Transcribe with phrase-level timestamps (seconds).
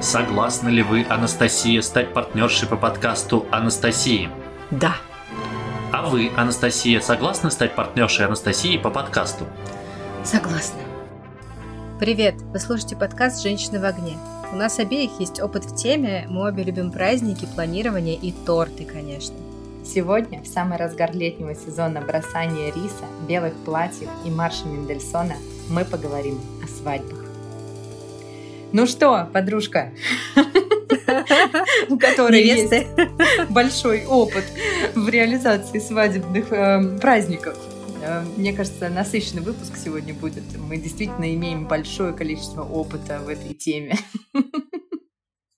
[0.00, 4.30] Согласны ли вы, Анастасия, стать партнершей по подкасту Анастасии?
[4.70, 4.94] Да.
[5.92, 9.44] А вы, Анастасия, согласны стать партнершей Анастасии по подкасту?
[10.24, 10.80] Согласна.
[11.98, 12.36] Привет!
[12.44, 14.16] Вы слушаете подкаст «Женщины в огне».
[14.50, 19.36] У нас обеих есть опыт в теме, мы обе любим праздники, планирование и торты, конечно.
[19.84, 25.34] Сегодня, в самый разгар летнего сезона бросания риса, белых платьев и марша Мендельсона,
[25.68, 27.19] мы поговорим о свадьбах.
[28.72, 29.92] Ну что, подружка,
[31.88, 32.72] у которой есть
[33.50, 34.44] большой опыт
[34.94, 37.58] в реализации свадебных э, праздников.
[38.02, 40.44] Э, мне кажется, насыщенный выпуск сегодня будет.
[40.56, 43.96] Мы действительно имеем большое количество опыта в этой теме.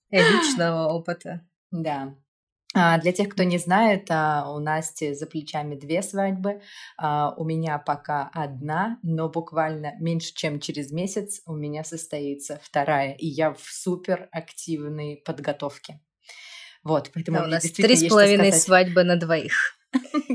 [0.09, 1.41] Личного опыта.
[1.71, 2.15] Да.
[2.75, 6.61] А, для тех, кто не знает, а, у Насти за плечами две свадьбы.
[6.97, 13.13] А, у меня пока одна, но буквально меньше, чем через месяц у меня состоится вторая.
[13.13, 15.99] И я в супер активной подготовке.
[16.83, 19.77] Вот, поэтому да, у нас три с половиной свадьбы на двоих.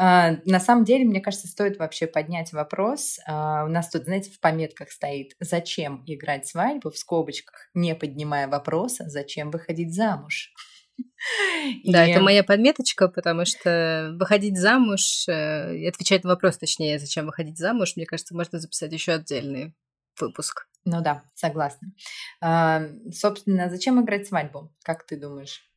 [0.00, 3.18] На самом деле, мне кажется, стоит вообще поднять вопрос.
[3.26, 9.10] У нас тут, знаете, в пометках стоит, зачем играть свадьбу в скобочках, не поднимая вопроса,
[9.10, 10.54] зачем выходить замуж.
[11.84, 12.10] Да, и...
[12.10, 17.94] это моя подметочка, потому что выходить замуж, э, отвечать на вопрос, точнее, зачем выходить замуж,
[17.96, 19.74] мне кажется, можно записать еще отдельный
[20.18, 20.66] выпуск.
[20.84, 21.92] Ну да, согласна.
[22.40, 25.69] А, собственно, зачем играть свадьбу, как ты думаешь?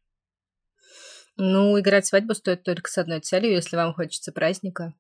[1.35, 4.93] Ну, играть свадьбу стоит только с одной целью, если вам хочется праздника.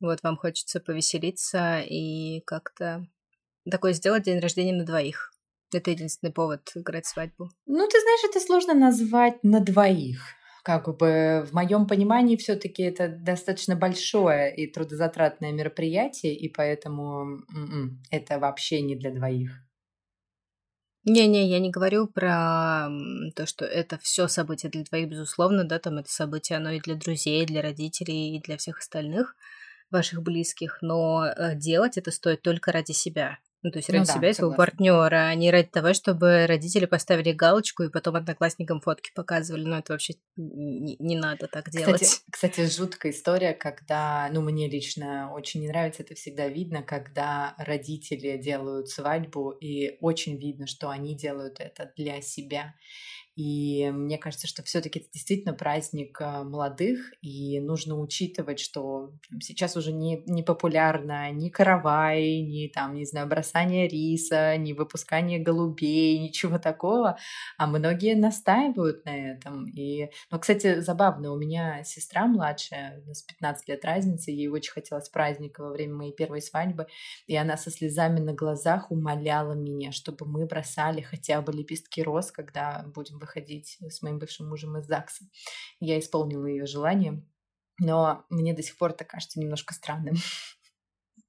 [0.00, 3.06] Вот, вам хочется повеселиться и как-то
[3.70, 5.32] такой сделать день рождения на двоих.
[5.72, 7.50] Это единственный повод играть свадьбу.
[7.66, 10.20] Ну, ты знаешь, это сложно назвать на двоих.
[10.64, 18.02] Как бы в моем понимании все-таки это достаточно большое и трудозатратное мероприятие, и поэтому м-м,
[18.10, 19.52] это вообще не для двоих.
[21.04, 22.88] Не-не, я не говорю про
[23.34, 26.94] то, что это все событие для двоих, безусловно, да, там это событие, оно и для
[26.94, 29.34] друзей, и для родителей, и для всех остальных
[29.90, 33.38] ваших близких, но э, делать это стоит только ради себя.
[33.62, 36.46] Ну, то есть ради ну, да, себя и своего партнера, а не ради того, чтобы
[36.46, 39.64] родители поставили галочку и потом одноклассникам фотки показывали.
[39.64, 42.00] Ну, это вообще не, не надо так делать.
[42.00, 47.54] Кстати, кстати, жуткая история, когда, ну, мне лично очень не нравится, это всегда видно, когда
[47.58, 52.74] родители делают свадьбу, и очень видно, что они делают это для себя.
[53.40, 59.78] И мне кажется, что все-таки это действительно праздник а, молодых, и нужно учитывать, что сейчас
[59.78, 66.18] уже не, не популярно ни каравай, ни там, не знаю, бросание риса, ни выпускание голубей,
[66.18, 67.16] ничего такого,
[67.56, 69.64] а многие настаивают на этом.
[69.70, 75.08] И, ну, кстати, забавно, у меня сестра младшая, нас 15 лет разницы, ей очень хотелось
[75.08, 76.88] праздника во время моей первой свадьбы,
[77.26, 82.30] и она со слезами на глазах умоляла меня, чтобы мы бросали хотя бы лепестки роз,
[82.30, 85.24] когда будем выходить с моим бывшим мужем из ЗАГСа.
[85.78, 87.24] Я исполнила ее желание,
[87.78, 90.16] но мне до сих пор это кажется немножко странным.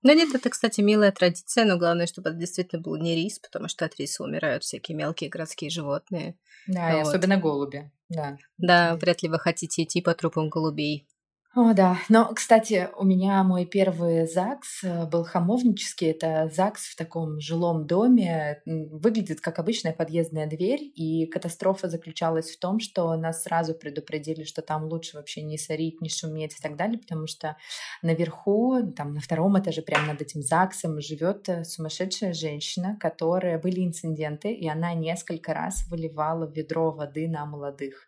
[0.04, 3.68] Ну нет, это, кстати, милая традиция, но главное, чтобы это действительно был не рис, потому
[3.68, 6.38] что от риса умирают всякие мелкие городские животные.
[6.68, 6.98] Да, вот.
[6.98, 7.92] и особенно голуби.
[8.10, 8.38] Да.
[8.58, 11.08] Да, вряд ли вы хотите идти по трупам голубей.
[11.54, 11.98] О, да.
[12.08, 16.12] Но, кстати, у меня мой первый ЗАГС э, был хамовнический.
[16.12, 18.62] Это ЗАГС в таком жилом доме.
[18.66, 20.80] Выглядит как обычная подъездная дверь.
[20.96, 26.00] И катастрофа заключалась в том, что нас сразу предупредили, что там лучше вообще не сорить,
[26.00, 27.58] не шуметь и так далее, потому что
[28.02, 33.86] наверху, там на втором этаже, прямо над этим ЗАГСом, живет э, сумасшедшая женщина, которая были
[33.86, 38.08] инциденты, и она несколько раз выливала ведро воды на молодых.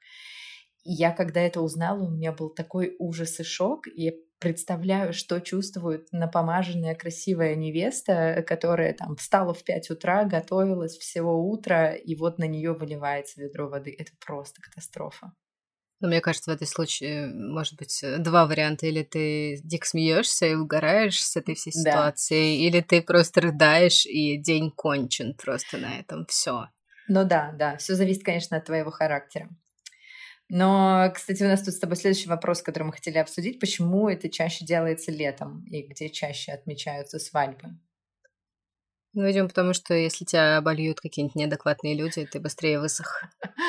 [0.84, 3.88] И я, когда это узнала, у меня был такой ужас и шок.
[3.88, 11.50] И представляю, что чувствует напомаженная красивая невеста, которая там встала в 5 утра, готовилась всего
[11.50, 13.96] утра, и вот на нее выливается ведро воды.
[13.98, 15.34] Это просто катастрофа.
[16.02, 18.86] Но мне кажется, в этой случае может быть два варианта.
[18.88, 22.68] Или ты дико смеешься и угораешь с этой всей ситуацией, да.
[22.68, 26.26] или ты просто рыдаешь, и день кончен просто на этом.
[26.26, 26.68] Все.
[27.08, 27.78] Ну да, да.
[27.78, 29.50] Все зависит, конечно, от твоего характера.
[30.56, 33.60] Но, кстати, у нас тут с тобой следующий вопрос, который мы хотели обсудить.
[33.60, 37.76] Почему это чаще делается летом и где чаще отмечаются свадьбы?
[39.16, 43.24] Ну, видимо, потому что если тебя обольют какие-нибудь неадекватные люди, ты быстрее высох.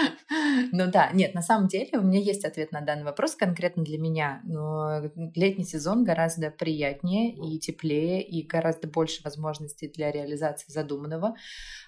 [0.73, 3.99] Ну да, нет, на самом деле у меня есть ответ на данный вопрос конкретно для
[3.99, 4.41] меня.
[4.45, 11.37] Но летний сезон гораздо приятнее и теплее, и гораздо больше возможностей для реализации задуманного.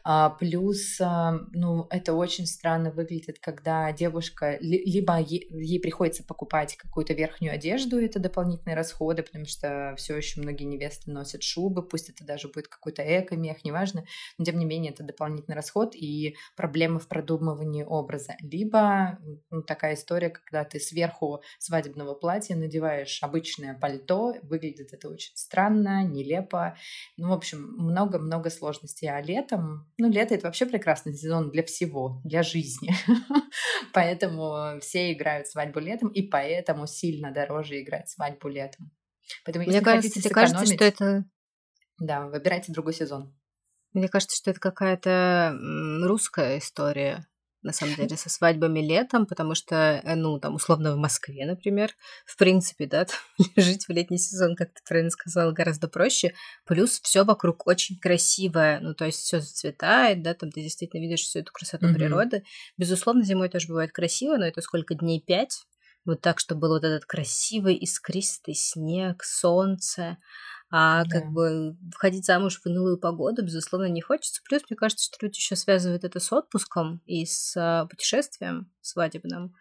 [0.05, 7.13] А, плюс, а, ну, это очень странно выглядит, когда девушка, либо ей приходится покупать какую-то
[7.15, 12.25] верхнюю одежду, это дополнительные расходы, потому что все еще многие невесты носят шубы, пусть это
[12.25, 13.03] даже будет какой-то
[13.47, 14.05] эко-мех, неважно,
[14.39, 18.37] но тем не менее это дополнительный расход и проблемы в продумывании образа.
[18.41, 19.19] Либо
[19.51, 26.05] ну, такая история, когда ты сверху свадебного платья надеваешь обычное пальто, выглядит это очень странно,
[26.05, 26.77] нелепо,
[27.17, 29.09] ну, в общем, много-много сложностей.
[29.09, 32.91] А летом, ну, лето— это вообще прекрасный сезон для всего, для жизни.
[33.93, 38.91] Поэтому все играют свадьбу летом, и поэтому сильно дороже играть свадьбу летом.
[39.45, 41.25] Поэтому, Мне кажется, тебе кажется, что это...
[41.99, 43.35] Да, выбирайте другой сезон.
[43.93, 45.57] Мне кажется, что это какая-то
[46.03, 47.27] русская история
[47.67, 51.91] на самом деле, со свадьбами летом, потому что, э, ну, там, условно, в Москве, например,
[52.25, 53.07] в принципе, да,
[53.57, 56.35] жить в летний сезон, как ты правильно сказала, гораздо проще.
[56.65, 61.23] Плюс все вокруг очень красивое, ну, то есть все зацветает, да, там ты действительно видишь
[61.23, 61.95] всю эту красоту mm-hmm.
[61.95, 62.45] природы.
[62.79, 65.21] Безусловно, зимой тоже бывает красиво, но это сколько дней?
[65.21, 65.67] Пять?
[66.07, 70.19] Вот так, чтобы был вот этот красивый искристый снег, солнце,
[70.71, 71.11] а да.
[71.11, 74.41] как бы выходить замуж в унылую погоду, безусловно, не хочется.
[74.49, 79.55] Плюс, мне кажется, что люди еще связывают это с отпуском и с а, путешествием свадебным.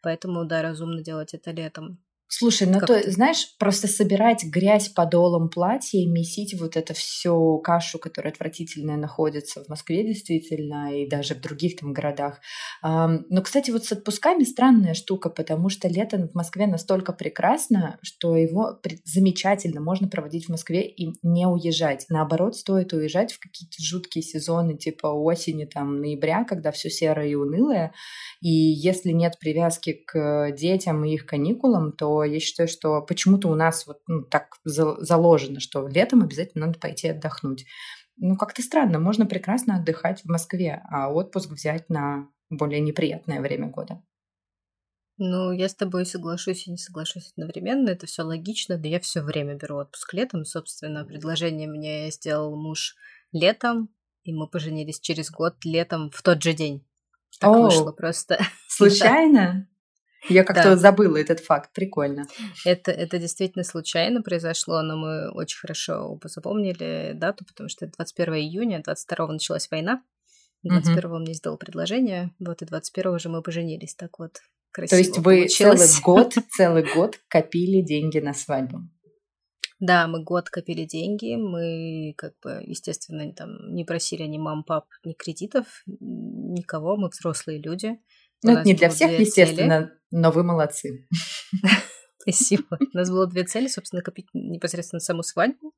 [0.00, 1.98] Поэтому, да, разумно делать это летом.
[2.30, 7.98] Слушай, ну то, знаешь, просто собирать грязь подолом платья и месить вот эту всю кашу,
[7.98, 12.40] которая отвратительная находится в Москве действительно и даже в других там городах.
[12.82, 18.36] Но, кстати, вот с отпусками странная штука, потому что лето в Москве настолько прекрасно, что
[18.36, 22.04] его замечательно можно проводить в Москве и не уезжать.
[22.10, 27.34] Наоборот, стоит уезжать в какие-то жуткие сезоны типа осени, там, ноября, когда все серое и
[27.34, 27.94] унылое.
[28.42, 33.54] И если нет привязки к детям и их каникулам, то я считаю, что почему-то у
[33.54, 37.66] нас вот ну, так заложено, что летом обязательно надо пойти отдохнуть.
[38.16, 43.68] Ну, как-то странно, можно прекрасно отдыхать в Москве, а отпуск взять на более неприятное время
[43.68, 44.02] года.
[45.20, 47.90] Ну, я с тобой соглашусь и не соглашусь одновременно.
[47.90, 48.78] Это все логично.
[48.78, 50.44] Да я все время беру отпуск летом.
[50.44, 52.94] Собственно, предложение мне сделал муж
[53.32, 53.88] летом,
[54.22, 56.86] и мы поженились через год летом в тот же день.
[57.40, 58.38] Так О, вышло просто.
[58.68, 59.68] Случайно?
[60.28, 60.76] Я как-то да.
[60.76, 62.26] забыла этот факт, прикольно.
[62.64, 68.82] Это, это действительно случайно произошло, но мы очень хорошо запомнили дату, потому что 21 июня,
[68.82, 70.02] 22 началась война,
[70.62, 71.18] 21 угу.
[71.18, 74.40] мне сделал предложение, вот и 21 уже мы поженились, так вот
[74.72, 75.80] красиво То есть вы получилось.
[75.80, 78.80] целый год, целый год копили деньги на свадьбу?
[79.80, 84.86] Да, мы год копили деньги, мы, как бы, естественно, там не просили ни мам, пап,
[85.04, 87.96] ни кредитов, никого, мы взрослые люди.
[88.42, 89.92] Ну, это не для всех, естественно, цели.
[90.10, 91.08] но вы молодцы.
[92.18, 92.78] Спасибо.
[92.80, 95.74] У нас было две цели, собственно, накопить непосредственно саму свадьбу,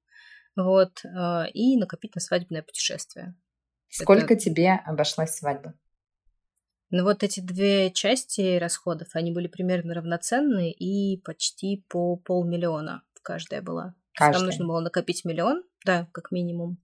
[0.56, 3.34] вот, а, и накопить на свадебное путешествие.
[3.88, 4.44] Сколько это...
[4.44, 5.74] тебе обошлась свадьба?
[6.90, 13.62] Ну вот эти две части расходов, они были примерно равноценны и почти по полмиллиона каждая
[13.62, 13.94] была.
[14.14, 14.40] Каждая.
[14.40, 16.78] Там нужно было накопить миллион, да, как минимум.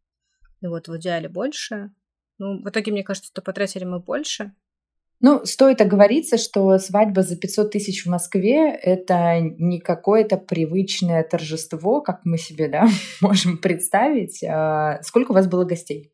[0.61, 1.90] И вот в идеале больше.
[2.38, 4.55] Ну, в итоге, мне кажется, что потратили мы больше,
[5.21, 12.01] ну, стоит оговориться, что свадьба за 500 тысяч в Москве— это не какое-то привычное торжество,
[12.01, 12.87] как мы себе да,
[13.21, 14.45] можем представить.
[14.45, 16.13] А сколько у вас было гостей?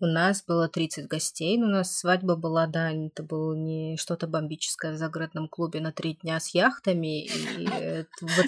[0.00, 4.26] У нас было 30 гостей, но у нас свадьба была, да, это было не что-то
[4.26, 7.68] бомбическое в загородном клубе на три дня с яхтами и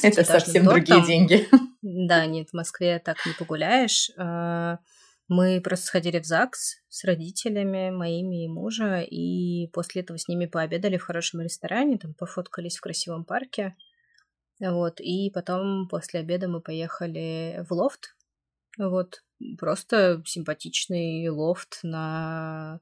[0.03, 1.49] Это совсем другие деньги.
[1.81, 4.11] Да, нет, в Москве так не погуляешь.
[5.29, 10.47] Мы просто сходили в ЗАГС с родителями моими и мужа, и после этого с ними
[10.47, 13.75] пообедали в хорошем ресторане, там пофоткались в красивом парке.
[14.61, 18.17] Вот, и потом после обеда мы поехали в лофт.
[18.79, 19.25] Вот,
[19.59, 22.81] просто симпатичный лофт на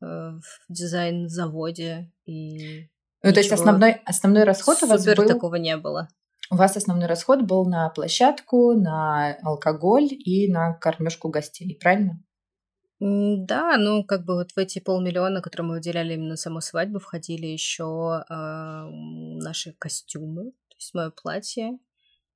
[0.00, 0.30] э,
[0.68, 2.10] дизайн-заводе.
[2.24, 2.88] И
[3.22, 5.26] ну, то есть основной, основной расход у вас был...
[5.26, 6.08] такого не было.
[6.50, 12.22] У вас основной расход был на площадку, на алкоголь и на кормежку гостей, правильно?
[13.00, 17.46] Да, ну как бы вот в эти полмиллиона, которые мы выделяли именно саму свадьбу, входили
[17.46, 18.34] еще э,
[19.42, 21.78] наши костюмы, то есть мое платье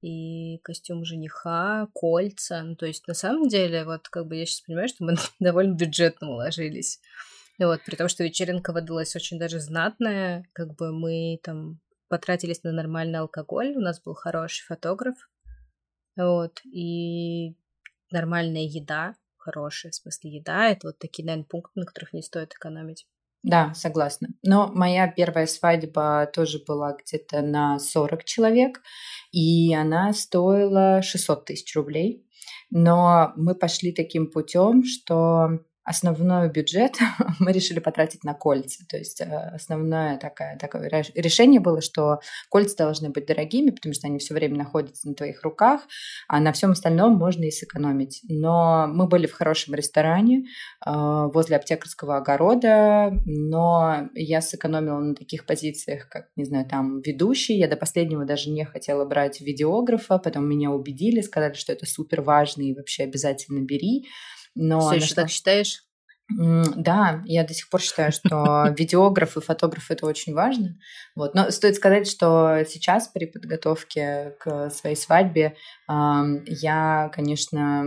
[0.02, 2.62] и костюм жениха, кольца.
[2.62, 5.74] Ну, то есть на самом деле, вот как бы я сейчас понимаю, что мы довольно
[5.74, 7.00] бюджетно уложились.
[7.58, 12.72] Вот, при том, что вечеринка выдалась очень даже знатная, как бы мы там потратились на
[12.72, 15.16] нормальный алкоголь, у нас был хороший фотограф,
[16.16, 17.54] вот, и
[18.10, 22.54] нормальная еда, хорошая, в смысле еда, это вот такие, наверное, пункты, на которых не стоит
[22.54, 23.06] экономить.
[23.42, 24.28] да, согласна.
[24.42, 28.82] Но моя первая свадьба тоже была где-то на 40 человек,
[29.30, 32.26] и она стоила 600 тысяч рублей.
[32.70, 36.98] Но мы пошли таким путем, что основной бюджет
[37.38, 38.84] мы решили потратить на кольца.
[38.88, 42.18] То есть э, основное такое, такое решение было, что
[42.50, 45.82] кольца должны быть дорогими, потому что они все время находятся на твоих руках,
[46.28, 48.20] а на всем остальном можно и сэкономить.
[48.28, 50.46] Но мы были в хорошем ресторане
[50.84, 57.56] э, возле аптекарского огорода, но я сэкономила на таких позициях, как, не знаю, там ведущий.
[57.56, 62.22] Я до последнего даже не хотела брать видеографа, потом меня убедили, сказали, что это супер
[62.22, 64.06] важно и вообще обязательно бери.
[64.56, 65.82] Но Все еще так считаешь?
[66.28, 70.76] Да, я до сих пор считаю, что видеограф и фотограф это очень важно.
[71.14, 71.34] Вот.
[71.34, 75.56] Но стоит сказать, что сейчас при подготовке к своей свадьбе
[75.88, 77.84] я, конечно,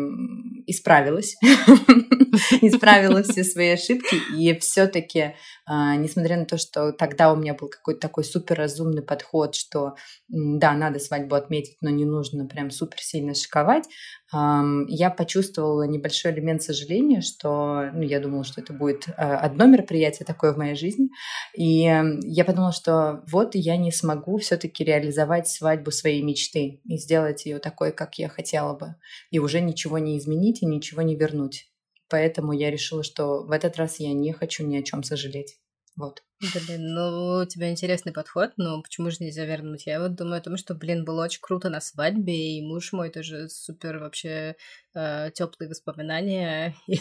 [0.68, 1.38] исправилась,
[2.62, 7.68] исправила все свои ошибки, и все-таки, а, несмотря на то, что тогда у меня был
[7.68, 9.96] какой-то такой суперразумный подход, что
[10.30, 13.86] да, надо свадьбу отметить, но не нужно прям супер сильно шиковать,
[14.32, 20.26] я почувствовала небольшой элемент сожаления, что, ну, я думала, что это будет а, одно мероприятие
[20.26, 21.10] такое в моей жизни,
[21.56, 21.92] и
[22.24, 27.58] я подумала, что вот я не смогу все-таки реализовать свадьбу своей мечты и сделать ее
[27.58, 28.96] такой, как я хотела бы,
[29.32, 31.72] и уже ничего не изменить и ничего не вернуть.
[32.10, 35.60] Поэтому я решила, что в этот раз я не хочу ни о чем сожалеть.
[35.96, 36.24] Вот.
[36.40, 39.86] Блин, ну у тебя интересный подход, но почему же нельзя вернуть?
[39.86, 43.10] Я вот думаю о том, что, блин, было очень круто на свадьбе, и муж мой
[43.10, 44.56] тоже супер вообще
[44.96, 46.76] э, теплые воспоминания.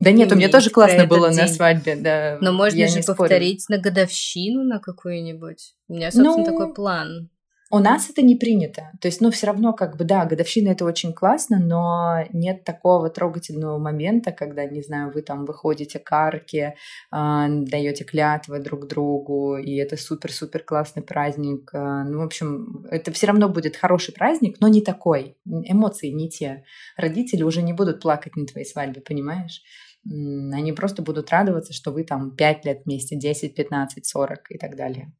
[0.00, 1.42] Да нет, у меня тоже классно было день.
[1.42, 2.36] на свадьбе, да.
[2.40, 3.78] Но можно же повторить спорю.
[3.78, 5.76] на годовщину на какую-нибудь.
[5.86, 7.30] У меня, собственно, ну, такой план.
[7.74, 8.90] У нас это не принято.
[9.00, 13.08] То есть, ну, все равно, как бы, да, годовщина это очень классно, но нет такого
[13.08, 16.74] трогательного момента, когда, не знаю, вы там выходите к арке,
[17.10, 21.70] э, даете клятвы друг другу, и это супер-супер классный праздник.
[21.72, 25.38] Э, ну, в общем, это все равно будет хороший праздник, но не такой.
[25.46, 26.64] Эмоции не те.
[26.98, 29.62] Родители уже не будут плакать на твоей свадьбе, понимаешь?
[30.04, 34.76] Они просто будут радоваться, что вы там 5 лет вместе, 10, 15, 40 и так
[34.76, 35.10] далее.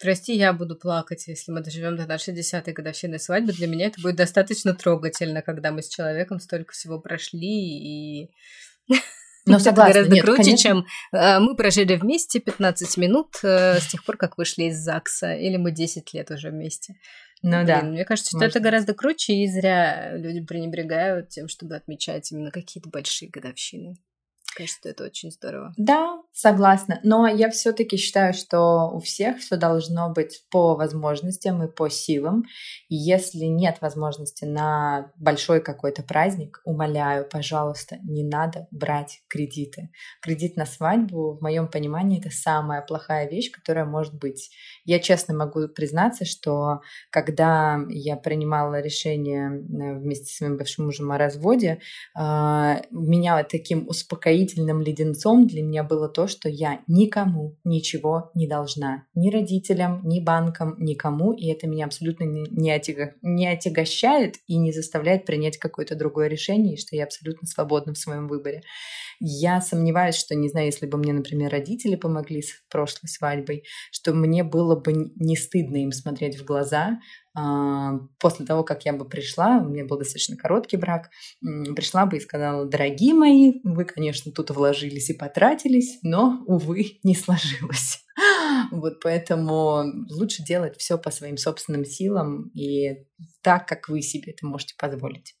[0.00, 3.52] Прости, я буду плакать, если мы доживем до нашей десятой годовщины свадьбы.
[3.52, 8.30] Для меня это будет достаточно трогательно, когда мы с человеком столько всего прошли и...
[9.46, 10.62] Но согласна, это гораздо нет, круче, конечно.
[10.62, 15.34] чем э, мы прожили вместе 15 минут э, с тех пор, как вышли из ЗАГСа,
[15.34, 16.94] или мы 10 лет уже вместе.
[17.42, 17.82] Ну Блин, да.
[17.82, 18.56] Мне кажется, что Может.
[18.56, 23.96] это гораздо круче, и зря люди пренебрегают тем, чтобы отмечать именно какие-то большие годовщины
[24.54, 25.74] кажется, это очень здорово.
[25.76, 26.98] Да, согласна.
[27.04, 32.42] Но я все-таки считаю, что у всех все должно быть по возможностям и по силам.
[32.88, 39.90] Если нет возможности на большой какой-то праздник, умоляю, пожалуйста, не надо брать кредиты.
[40.20, 44.50] Кредит на свадьбу, в моем понимании, это самая плохая вещь, которая может быть.
[44.84, 51.12] Я честно могу признаться, что когда я принимала решение э, вместе с своим бывшим мужем
[51.12, 51.78] о разводе,
[52.16, 59.06] а, меня таким успокоительным леденцом для меня было то, что я никому ничего не должна.
[59.14, 61.32] Ни родителям, ни банкам, никому.
[61.32, 63.14] И это меня абсолютно не, отяга...
[63.22, 67.98] не отягощает и не заставляет принять какое-то другое решение, и что я абсолютно свободна в
[67.98, 68.62] своем выборе.
[69.20, 74.12] Я сомневаюсь, что, не знаю, если бы мне, например, родители помогли с прошлой свадьбой, что
[74.12, 76.98] мне было бы не стыдно им смотреть в глаза,
[77.34, 81.10] после того, как я бы пришла, у меня был достаточно короткий брак,
[81.40, 87.14] пришла бы и сказала, дорогие мои, вы, конечно, тут вложились и потратились, но, увы, не
[87.14, 88.00] сложилось.
[88.70, 93.04] Вот поэтому лучше делать все по своим собственным силам и
[93.42, 95.34] так, как вы себе это можете позволить.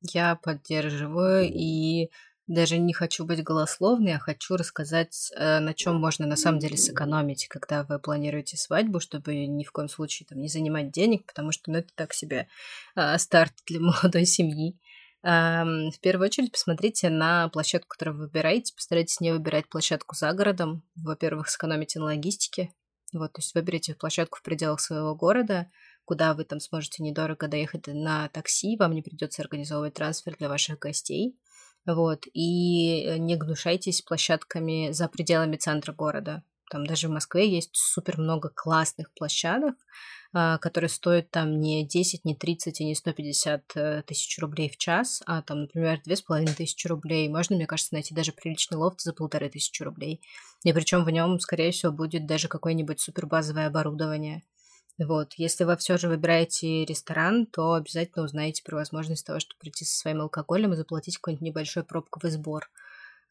[0.00, 2.10] Я поддерживаю и
[2.52, 6.76] даже не хочу быть голословной, а хочу рассказать, э, на чем можно на самом деле
[6.76, 11.52] сэкономить, когда вы планируете свадьбу, чтобы ни в коем случае там не занимать денег, потому
[11.52, 12.48] что ну, это так себе
[12.94, 14.78] э, старт для молодой семьи.
[15.24, 18.74] В первую очередь посмотрите на площадку, которую вы выбираете.
[18.74, 20.82] Постарайтесь не выбирать площадку за городом.
[20.96, 22.72] Во-первых, сэкономите на логистике.
[23.12, 25.70] Вот, то есть выберите площадку в пределах своего города,
[26.04, 30.78] куда вы там сможете недорого доехать на такси, вам не придется организовывать трансфер для ваших
[30.80, 31.38] гостей.
[31.86, 36.42] Вот, и э, не гнушайтесь площадками за пределами центра города.
[36.70, 39.74] Там даже в Москве есть супер много классных площадок,
[40.32, 44.78] а, которые стоят там не 10, не 30 и не 150 э, тысяч рублей в
[44.78, 47.28] час, а там, например, две с половиной тысячи рублей.
[47.28, 50.22] Можно, мне кажется, найти даже приличный лофт за полторы тысячи рублей.
[50.64, 54.42] И причем в нем, скорее всего, будет даже какое-нибудь супер базовое оборудование.
[54.98, 55.32] Вот.
[55.36, 59.96] Если вы все же выбираете ресторан, то обязательно узнаете про возможность того, чтобы прийти со
[59.98, 62.70] своим алкоголем и заплатить какой-нибудь небольшой пробковый сбор.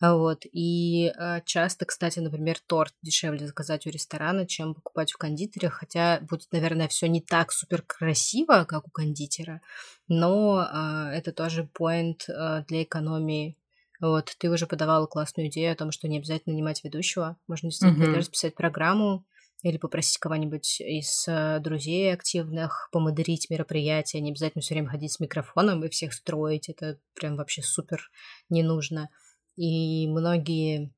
[0.01, 0.45] Вот.
[0.51, 6.19] И э, часто, кстати, например, торт дешевле заказать у ресторана, чем покупать у кондитера, хотя
[6.21, 9.61] будет, наверное, все не так супер красиво, как у кондитера,
[10.07, 13.55] но э, это тоже поинт для экономии.
[13.99, 18.05] Вот, ты уже подавала классную идею о том, что не обязательно нанимать ведущего, можно действительно
[18.05, 18.17] mm-hmm.
[18.17, 19.23] расписать программу,
[19.63, 25.19] или попросить кого-нибудь из э, друзей активных помодерить мероприятие, не обязательно все время ходить с
[25.19, 28.09] микрофоном и всех строить, это прям вообще супер
[28.49, 29.09] не нужно.
[29.55, 30.91] И многие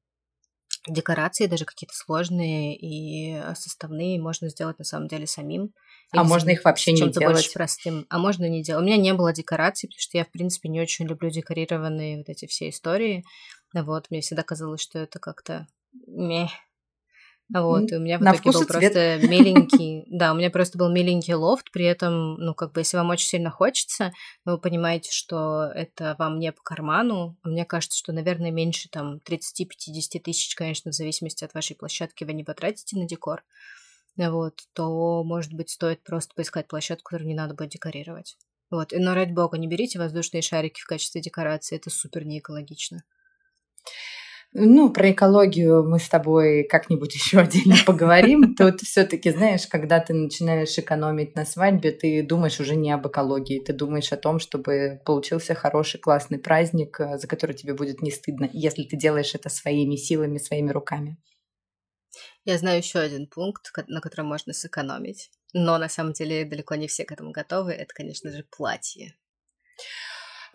[0.87, 5.73] декорации, даже какие-то сложные и составные, можно сделать на самом деле самим.
[6.11, 7.35] А можно их вообще не делать?
[7.35, 8.05] больше простым.
[8.09, 8.83] А можно не делать.
[8.83, 12.29] У меня не было декораций, потому что я, в принципе, не очень люблю декорированные вот
[12.29, 13.23] эти все истории.
[13.73, 15.67] Вот, мне всегда казалось, что это как-то
[16.07, 16.49] мeh,
[17.61, 21.35] вот, и у меня в итоге был просто миленький, да, у меня просто был миленький
[21.35, 24.11] лофт, при этом, ну, как бы, если вам очень сильно хочется,
[24.43, 30.19] вы понимаете, что это вам не по карману, мне кажется, что, наверное, меньше там 30-50
[30.19, 33.43] тысяч, конечно, в зависимости от вашей площадки вы не потратите на декор,
[34.17, 38.37] вот, то, может быть, стоит просто поискать площадку, которую не надо будет декорировать.
[38.71, 43.03] Вот, но ради бога, не берите воздушные шарики в качестве декорации, это супер неэкологично.
[44.55, 48.53] Ну, про экологию мы с тобой как-нибудь еще отдельно поговорим.
[48.55, 53.59] Тут все-таки, знаешь, когда ты начинаешь экономить на свадьбе, ты думаешь уже не об экологии,
[53.59, 58.11] ты думаешь о том, чтобы получился хороший, классный праздник, э, за который тебе будет не
[58.11, 61.17] стыдно, если ты делаешь это своими силами, своими руками.
[62.45, 66.87] Я знаю еще один пункт, на котором можно сэкономить, но на самом деле далеко не
[66.87, 67.71] все к этому готовы.
[67.71, 69.15] Это, конечно же, платье.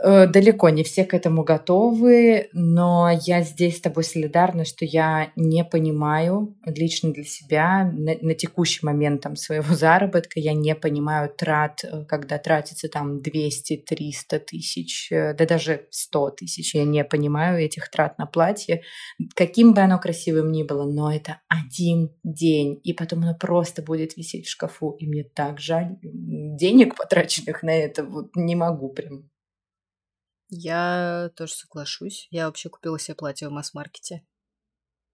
[0.00, 5.32] Э, далеко не все к этому готовы, но я здесь с тобой солидарна, что я
[5.34, 11.32] не понимаю лично для себя на, на текущий момент там, своего заработка, я не понимаю
[11.36, 17.58] трат, э, когда тратится там 200-300 тысяч, э, да даже 100 тысяч, я не понимаю
[17.58, 18.82] этих трат на платье,
[19.34, 24.16] каким бы оно красивым ни было, но это один день, и потом оно просто будет
[24.16, 29.28] висеть в шкафу, и мне так жаль денег, потраченных на это, вот не могу прям
[30.48, 32.28] я тоже соглашусь.
[32.30, 34.24] Я вообще купила себе платье в масс-маркете.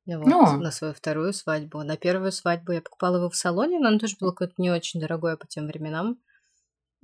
[0.06, 0.58] Вот, ну.
[0.58, 1.82] на свою вторую свадьбу.
[1.82, 5.00] На первую свадьбу я покупала его в салоне, но оно тоже было какое-то не очень
[5.00, 6.18] дорогое по тем временам.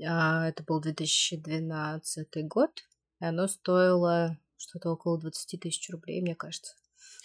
[0.06, 2.70] А, это был 2012 год,
[3.20, 6.74] и оно стоило что-то около 20 тысяч рублей, мне кажется.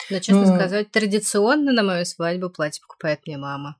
[0.09, 0.55] Но, честно ну...
[0.55, 3.77] сказать, традиционно на мою свадьбу платье покупает мне мама.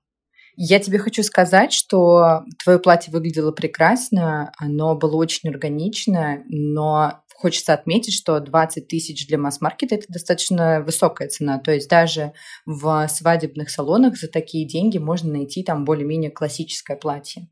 [0.58, 7.74] Я тебе хочу сказать, что твое платье выглядело прекрасно, оно было очень органично, но хочется
[7.74, 11.60] отметить, что 20 тысяч для масс-маркета– это достаточно высокая цена.
[11.60, 12.32] То есть даже
[12.66, 17.50] в свадебных салонах за такие деньги можно найти там более-менее классическое платье.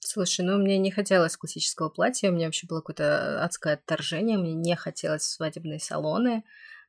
[0.00, 4.54] Слушай, ну мне не хотелось классического платья, у меня вообще было какое-то адское отторжение, мне
[4.54, 6.42] не хотелось свадебные салоны.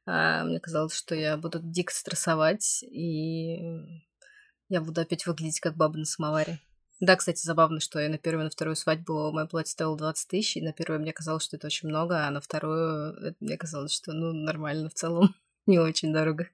[0.05, 3.59] А, мне казалось, что я буду дико стрессовать, и
[4.71, 6.59] я буду опять выглядеть как баба на самоваре.
[7.01, 10.29] Да, кстати, забавно, что я на первую и на вторую свадьбу мое платье стоило 20
[10.29, 13.91] тысяч, и на первую мне казалось, что это очень много, а на вторую мне казалось,
[13.91, 16.47] что, ну, нормально в целом, не очень дорого.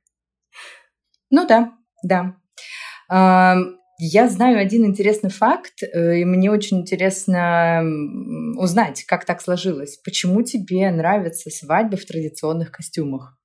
[1.29, 2.37] Ну да, да.
[3.99, 7.83] Я знаю один интересный факт, э, и мне очень интересно
[8.57, 9.97] узнать, как так сложилось.
[9.97, 13.37] Почему тебе нравятся свадьбы в традиционных костюмах?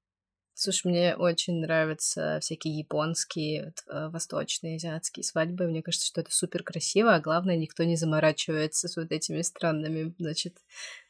[0.54, 5.66] Слушай, мне очень нравятся всякие японские, вот, э, восточные, азиатские свадьбы.
[5.66, 10.14] Мне кажется, что это супер красиво, а главное, никто не заморачивается с вот этими странными,
[10.18, 10.58] значит,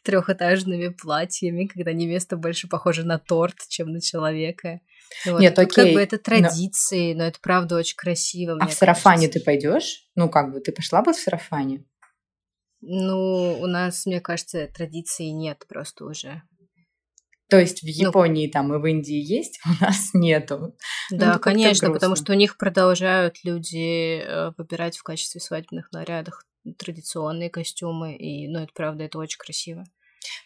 [0.05, 4.81] трехэтажными платьями, когда невеста больше похожа на торт, чем на человека.
[5.27, 5.41] Вот.
[5.41, 5.85] Нет, Тут окей.
[5.85, 7.19] Как бы это традиции, но...
[7.21, 8.57] но это правда очень красиво.
[8.61, 9.41] А в сарафане кажется.
[9.41, 10.07] ты пойдешь?
[10.15, 11.85] Ну, как бы, ты пошла бы в сарафане?
[12.81, 16.43] Ну, у нас, мне кажется, традиции нет просто уже.
[17.53, 20.75] То есть в ну Японии ну, там и в Индии есть, у нас нету.
[21.11, 25.93] Ну, да, ну, конечно, потому что у них продолжают люди э, выбирать в качестве свадебных
[25.93, 26.41] нарядов
[26.79, 29.85] традиционные костюмы, и, ну, это правда, это очень красиво.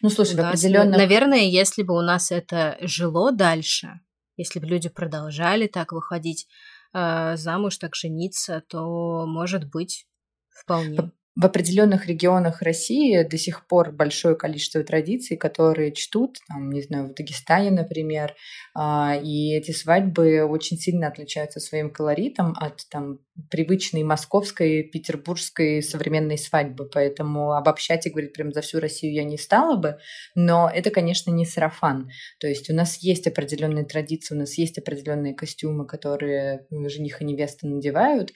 [0.01, 0.97] Ну, слушай, в определенном...
[0.97, 4.01] Наверное, если бы у нас это жило дальше,
[4.35, 6.45] если бы люди продолжали так выходить
[6.93, 10.07] э, замуж, так жениться, то, может быть,
[10.49, 16.81] вполне в определенных регионах России до сих пор большое количество традиций, которые чтут, там, не
[16.81, 18.33] знаю, в Дагестане, например,
[18.73, 23.19] а, и эти свадьбы очень сильно отличаются своим колоритом от там
[23.49, 29.37] привычной московской, петербургской современной свадьбы, поэтому обобщать и говорить прям за всю Россию я не
[29.37, 29.97] стала бы,
[30.35, 32.09] но это, конечно, не сарафан.
[32.39, 37.25] То есть у нас есть определенные традиции, у нас есть определенные костюмы, которые жених и
[37.25, 38.31] невеста надевают,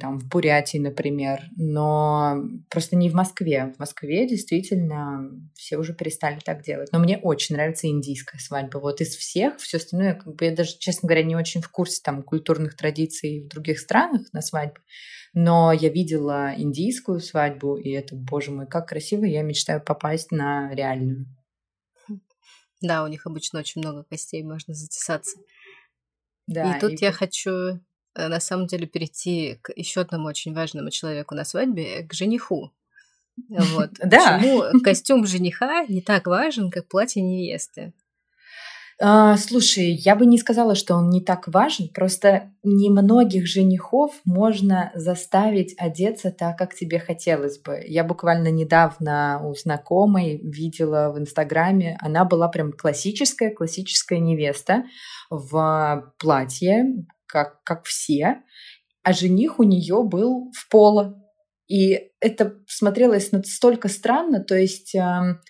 [0.00, 3.72] там в Бурятии, например, но просто не в Москве.
[3.74, 6.90] В Москве действительно все уже перестали так делать.
[6.92, 8.78] Но мне очень нравится индийская свадьба.
[8.78, 12.00] Вот из всех, все остальное, как бы я даже, честно говоря, не очень в курсе
[12.04, 14.80] там культурных традиций в других странах на свадьбе.
[15.34, 19.24] Но я видела индийскую свадьбу, и это, боже мой, как красиво.
[19.24, 21.26] Я мечтаю попасть на реальную.
[22.80, 25.38] Да, у них обычно очень много костей, можно затесаться.
[26.46, 27.04] Да, и тут и...
[27.04, 27.80] я хочу
[28.14, 32.72] Э, на самом деле перейти к еще одному очень важному человеку на свадьбе, к жениху.
[33.48, 33.90] Вот.
[34.04, 34.38] Да.
[34.38, 37.92] Почему костюм жениха не так важен, как платье невесты?
[39.04, 44.92] А, слушай, я бы не сказала, что он не так важен, просто немногих женихов можно
[44.94, 47.82] заставить одеться так, как тебе хотелось бы.
[47.84, 54.84] Я буквально недавно у знакомой видела в Инстаграме, она была прям классическая, классическая невеста
[55.30, 56.84] в платье,
[57.26, 58.42] как, как все,
[59.02, 61.21] а жених у нее был в поло.
[61.72, 65.00] И это смотрелось настолько странно, то есть э,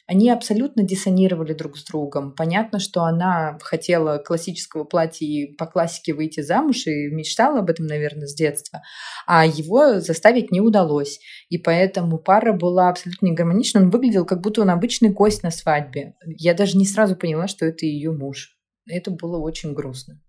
[0.06, 2.32] они абсолютно диссонировали друг с другом.
[2.36, 7.86] Понятно, что она хотела классического платья и по классике выйти замуж и мечтала об этом,
[7.86, 8.82] наверное, с детства,
[9.26, 11.18] а его заставить не удалось.
[11.48, 13.80] И поэтому пара была абсолютно не гармонична.
[13.80, 16.14] Он выглядел, как будто он обычный гость на свадьбе.
[16.24, 18.56] Я даже не сразу поняла, что это ее муж.
[18.86, 20.20] Это было очень грустно.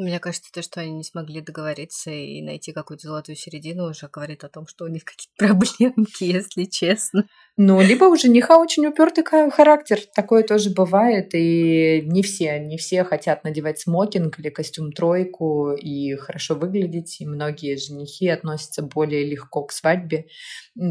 [0.00, 4.44] Мне кажется, то, что они не смогли договориться и найти какую-то золотую середину, уже говорит
[4.44, 7.26] о том, что у них какие-то проблемки, если честно.
[7.58, 13.04] Ну, либо у жениха очень упертый характер, такое тоже бывает, и не все, не все
[13.04, 19.64] хотят надевать смокинг или костюм тройку и хорошо выглядеть, и многие женихи относятся более легко
[19.64, 20.28] к свадьбе.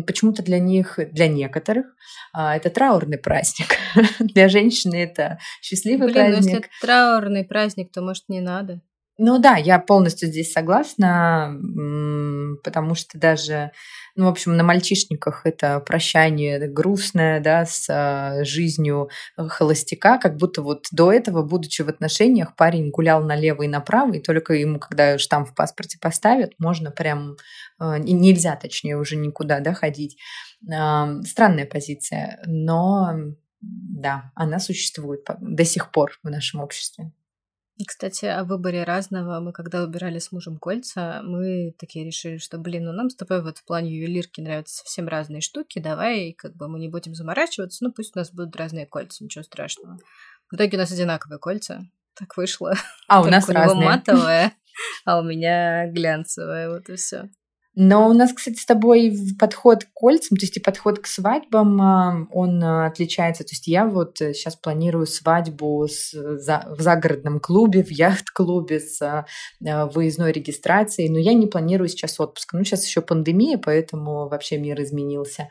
[0.06, 1.88] Почему-то для них, для некоторых,
[2.32, 3.78] а, это траурный праздник.
[4.20, 6.42] Для женщины это счастливый Блин, праздник.
[6.42, 8.82] Ну, если это траурный праздник, то, может, не надо?
[9.22, 11.54] Ну да, я полностью здесь согласна,
[12.64, 13.72] потому что даже,
[14.16, 20.62] ну, в общем, на мальчишниках это прощание грустное, да, с а, жизнью холостяка, как будто
[20.62, 25.18] вот до этого, будучи в отношениях, парень гулял налево и направо, и только ему, когда
[25.18, 27.36] штамп в паспорте поставят, можно прям,
[27.78, 30.18] а, нельзя, точнее, уже никуда, да, ходить.
[30.62, 33.16] Странная позиция, но
[33.60, 37.12] да, она существует до сих пор в нашем обществе.
[37.86, 39.40] Кстати, о выборе разного.
[39.40, 43.42] Мы когда выбирали с мужем кольца, мы такие решили, что, блин, ну нам с тобой
[43.42, 47.84] вот в плане ювелирки нравятся совсем разные штуки, давай как бы мы не будем заморачиваться,
[47.84, 49.98] ну пусть у нас будут разные кольца, ничего страшного.
[50.52, 51.82] В итоге у нас одинаковые кольца.
[52.16, 52.74] Так вышло.
[53.08, 53.86] А у нас у разные.
[53.86, 54.54] матовое,
[55.06, 57.30] а у меня глянцевое, вот и все.
[57.82, 61.82] Но у нас, кстати, с тобой подход к кольцам, то есть и подход к свадьбам,
[61.82, 63.46] а, он а, отличается.
[63.46, 68.82] То есть я вот сейчас э, планирую свадьбу с, за, в загородном клубе, в яхт-клубе
[68.82, 69.26] с а,
[69.62, 72.52] выездной регистрацией, но я не планирую сейчас отпуск.
[72.52, 75.48] Ну, сейчас еще пандемия, поэтому вообще мир изменился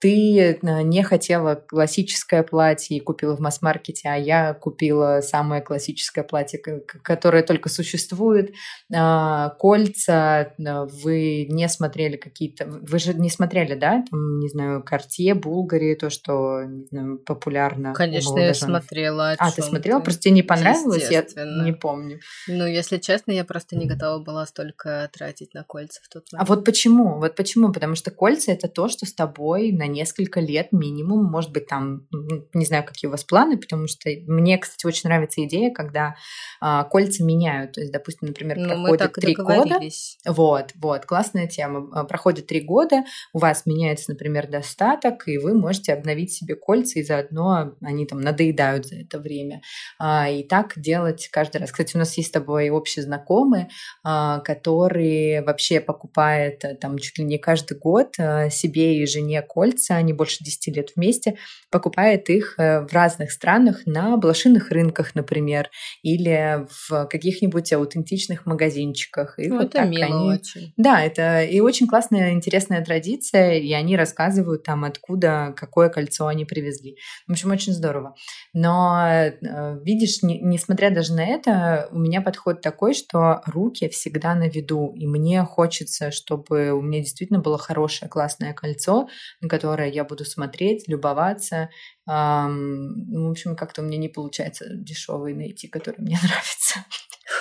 [0.00, 6.24] ты э, не хотела классическое платье и купила в масс-маркете, а я купила самое классическое
[6.24, 8.54] платье, которое только существует.
[8.92, 12.66] А, кольца, э, вы не смотрели какие-то...
[12.66, 14.02] Вы же не смотрели, да?
[14.10, 17.92] Там, не знаю, Картье, Булгари, то, что, не знаю, популярно.
[17.92, 19.34] Конечно, я смотрела.
[19.38, 20.00] А, ты смотрела?
[20.00, 21.10] Просто тебе не понравилось?
[21.10, 21.24] Я
[21.62, 22.20] не помню.
[22.48, 26.48] Ну, если честно, я просто не готова была столько тратить на кольца в тот момент.
[26.48, 27.18] А вот почему?
[27.18, 27.70] Вот почему?
[27.70, 32.06] Потому что кольца— это то, что с тобой на несколько лет минимум, может быть, там,
[32.52, 36.16] не знаю, какие у вас планы, потому что мне, кстати, очень нравится идея, когда
[36.60, 39.80] а, кольца меняют, то есть, допустим, например, ну, проходит три года,
[40.26, 45.54] вот, вот, классная тема, а, проходит три года, у вас меняется, например, достаток, и вы
[45.54, 49.62] можете обновить себе кольца, и заодно они там надоедают за это время,
[49.98, 51.70] а, и так делать каждый раз.
[51.72, 53.66] Кстати, у нас есть с тобой общий знакомый,
[54.04, 59.42] а, который вообще покупает э, там чуть ли не каждый год э, себе и жене
[59.42, 61.36] кольца, общаются, они больше 10 лет вместе,
[61.70, 65.70] покупает их э, в разных странах на блошиных рынках, например,
[66.02, 69.38] или в каких-нибудь аутентичных магазинчиках.
[69.38, 70.38] И ну, вот это так мило они...
[70.38, 70.72] очень.
[70.76, 76.44] Да, это и очень классная, интересная традиция, и они рассказывают там, откуда, какое кольцо они
[76.44, 76.96] привезли.
[77.26, 78.14] В общем, очень здорово.
[78.52, 84.34] Но, э, видишь, не, несмотря даже на это, у меня подход такой, что руки всегда
[84.34, 89.08] на виду, и мне хочется, чтобы у меня действительно было хорошее, классное кольцо,
[89.40, 91.70] на которое которое я буду смотреть, любоваться.
[92.06, 96.84] Ну, в общем, как-то у меня не получается дешевый найти, который мне нравится.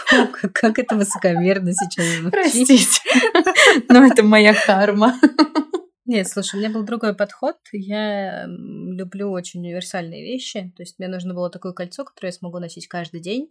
[0.08, 2.32] Как, как это высокомерно сейчас звучит.
[2.32, 3.02] Простите,
[3.90, 5.20] но это моя карма.
[6.06, 7.56] Нет, слушай, у меня был другой подход.
[7.72, 10.72] Я люблю очень универсальные вещи.
[10.76, 13.50] То есть мне нужно было такое кольцо, которое я смогу носить каждый день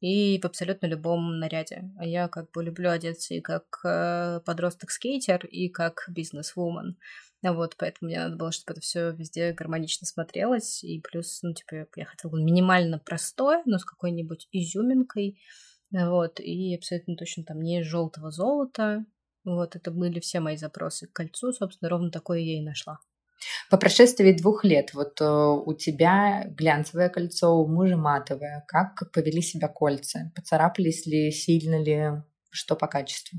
[0.00, 1.90] и в абсолютно любом наряде.
[1.98, 6.96] А я как бы люблю одеться и как э, подросток-скейтер, и как бизнес-вумен.
[7.52, 10.82] Вот, поэтому мне надо было, чтобы это все везде гармонично смотрелось.
[10.84, 15.38] И плюс, ну, типа, я хотела минимально простое, но с какой-нибудь изюминкой.
[15.90, 19.04] Вот, и абсолютно точно там не желтого золота.
[19.44, 22.98] Вот, это были все мои запросы к кольцу, собственно, ровно такое я и нашла.
[23.70, 28.64] По прошествии двух лет, вот э, у тебя глянцевое кольцо, у мужа матовое.
[28.66, 30.32] Как повели себя кольца?
[30.34, 32.22] Поцарапались ли, сильно ли?
[32.50, 33.38] Что по качеству?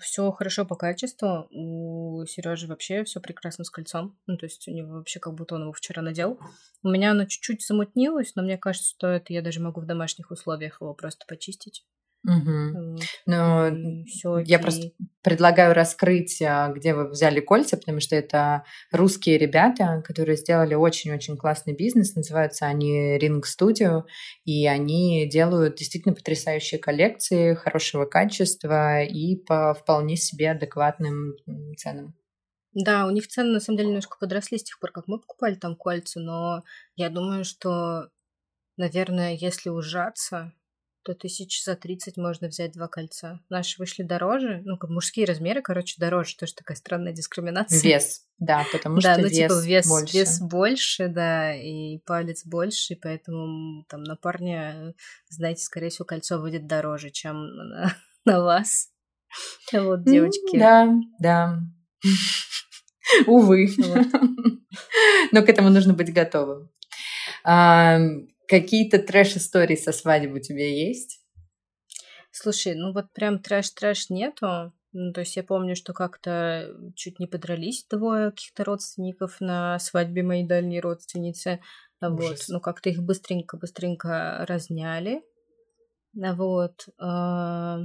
[0.00, 1.48] Все хорошо по качеству.
[1.50, 4.18] У Сережи вообще все прекрасно с кольцом.
[4.26, 6.38] Ну, то есть у него вообще как будто он его вчера надел.
[6.82, 10.30] У меня оно чуть-чуть замутнилось, но мне кажется, что это я даже могу в домашних
[10.30, 11.86] условиях его просто почистить.
[12.24, 12.92] Угу.
[12.92, 13.00] Вот.
[13.26, 13.68] Но
[14.44, 14.90] я просто
[15.22, 21.36] предлагаю раскрыть, а, где вы взяли кольца, потому что это русские ребята, которые сделали очень-очень
[21.36, 22.16] классный бизнес.
[22.16, 24.02] Называются они Ring Studio,
[24.44, 31.34] и они делают действительно потрясающие коллекции хорошего качества и по вполне себе адекватным
[31.76, 32.14] ценам.
[32.72, 35.54] Да, у них цены на самом деле немножко подросли с тех пор, как мы покупали
[35.54, 36.62] там кольца, но
[36.96, 38.10] я думаю, что,
[38.76, 40.52] наверное, если ужаться,
[41.08, 43.40] то тысяч за 30 можно взять два кольца.
[43.48, 47.80] Наши вышли дороже, ну, как мужские размеры, короче, дороже, тоже такая странная дискриминация.
[47.80, 50.18] Вес, да, потому что да, ну, вес типа вес больше.
[50.18, 54.94] вес больше, да, и палец больше, и поэтому там на парня,
[55.30, 58.90] знаете, скорее всего, кольцо выйдет дороже, чем на, на вас.
[59.72, 60.58] Вот, девочки.
[60.58, 61.58] Да, да.
[63.26, 63.70] Увы.
[65.32, 66.70] Но к этому нужно быть готовым.
[68.48, 71.20] Какие-то трэш-истории со свадьбы у тебя есть?
[72.30, 74.72] Слушай, ну вот прям трэш-трэш нету.
[74.92, 80.22] Ну, то есть я помню, что как-то чуть не подрались двое каких-то родственников на свадьбе
[80.22, 81.60] моей дальней родственницы.
[82.00, 82.38] Вот.
[82.48, 85.22] Ну, как-то их быстренько-быстренько разняли.
[86.14, 86.88] Вот.
[86.98, 87.80] А,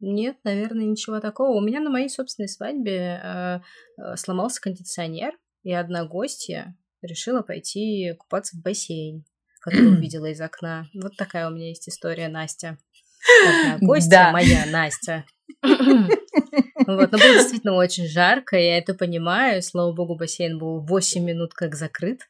[0.00, 1.56] нет, наверное, ничего такого.
[1.56, 3.62] У меня на моей собственной свадьбе а,
[3.98, 9.26] а, сломался кондиционер, и одна гостья решила пойти купаться в бассейн
[9.68, 10.86] которую увидела из окна.
[10.94, 12.78] Вот такая у меня есть история, Настя.
[13.46, 14.32] Одна гостья да.
[14.32, 15.24] моя, Настя.
[16.86, 19.60] Вот, но было действительно очень жарко, я это понимаю.
[19.62, 22.22] Слава богу, бассейн был 8 минут как закрыт.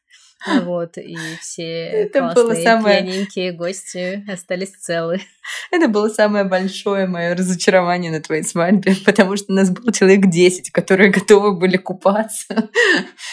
[0.46, 3.03] Вот, и все это классные, было самое...
[3.03, 5.20] пьяненькие гости остались целы.
[5.72, 10.27] Это было самое большое мое разочарование на твоей свадьбе, потому что у нас было человек
[10.27, 12.70] 10, которые готовы были купаться.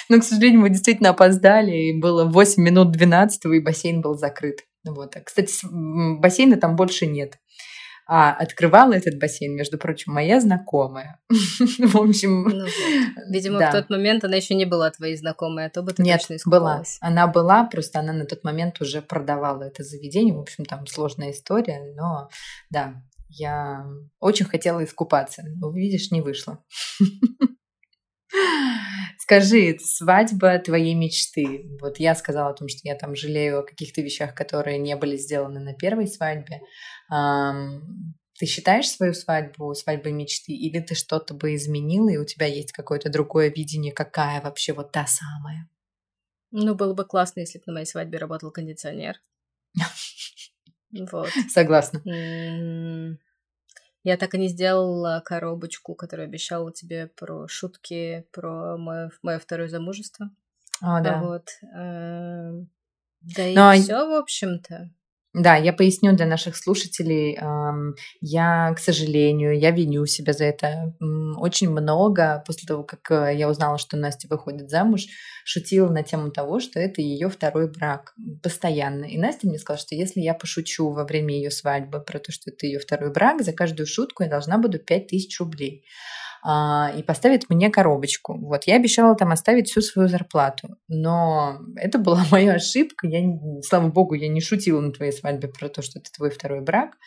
[0.09, 4.61] Но, к сожалению, мы действительно опоздали, и было 8 минут 12, и бассейн был закрыт.
[4.83, 5.15] Вот.
[5.23, 7.37] Кстати, бассейна там больше нет.
[8.07, 11.19] А открывала этот бассейн, между прочим, моя знакомая.
[11.29, 12.65] В общем, ну,
[13.29, 13.71] видимо, да.
[13.71, 16.37] в тот момент она еще не была твоей знакомой, а то бы ты Нет, точно
[16.51, 16.83] была.
[17.01, 20.35] Она была, просто она на тот момент уже продавала это заведение.
[20.35, 22.29] В общем, там сложная история, но
[22.69, 23.85] да, я
[24.19, 25.43] очень хотела искупаться.
[25.57, 26.63] Но, видишь, не вышло.
[29.17, 31.65] Скажи, свадьба твоей мечты.
[31.81, 35.17] Вот я сказала о том, что я там жалею о каких-то вещах, которые не были
[35.17, 36.61] сделаны на первой свадьбе.
[37.07, 42.73] Ты считаешь свою свадьбу свадьбой мечты, или ты что-то бы изменила, и у тебя есть
[42.73, 45.69] какое-то другое видение, какая вообще вот та самая?
[46.51, 49.21] Ну, было бы классно, если бы на моей свадьбе работал кондиционер.
[51.11, 51.29] Вот.
[51.49, 52.01] Согласна.
[54.03, 59.67] Я так и не сделала коробочку, которую обещала тебе про шутки про мое, мое второе
[59.67, 60.29] замужество.
[60.79, 61.19] О, да.
[61.21, 61.49] Вот.
[61.61, 63.73] Да и Но...
[63.73, 64.89] все, в общем-то.
[65.37, 67.37] Да, я поясню для наших слушателей.
[68.21, 70.93] Я, к сожалению, я виню себя за это.
[71.37, 75.07] Очень много после того, как э, я узнала, что Настя выходит замуж,
[75.43, 79.03] шутила на тему того, что это ее второй брак постоянно.
[79.03, 82.49] И Настя мне сказала, что если я пошучу во время ее свадьбы про то, что
[82.49, 85.83] это ее второй брак, за каждую шутку я должна буду 5000 рублей.
[86.47, 88.38] А, и поставит мне коробочку.
[88.38, 93.08] Вот, я обещала там оставить всю свою зарплату, но это была моя ошибка.
[93.08, 93.27] Я,
[93.63, 96.97] слава богу, я не шутила на твоей свадьбе про то, что это твой второй брак.